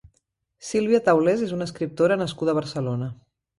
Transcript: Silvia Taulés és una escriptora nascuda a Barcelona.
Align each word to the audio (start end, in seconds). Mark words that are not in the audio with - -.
Silvia 0.69 1.01
Taulés 1.09 1.45
és 1.49 1.53
una 1.59 1.69
escriptora 1.71 2.19
nascuda 2.25 2.57
a 2.57 2.61
Barcelona. 2.63 3.15